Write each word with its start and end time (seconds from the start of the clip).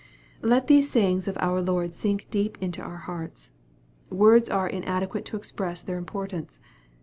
Let 0.41 0.65
these 0.65 0.89
sayings 0.89 1.27
of 1.27 1.37
our 1.39 1.61
Lord 1.61 1.93
sink 1.93 2.25
deep 2.31 2.57
into 2.59 2.81
our 2.81 2.97
hearts. 2.97 3.51
Words 4.09 4.49
are 4.49 4.67
inadequate 4.67 5.25
to 5.25 5.37
express 5.37 5.83
their 5.83 5.99
importance. 5.99 6.59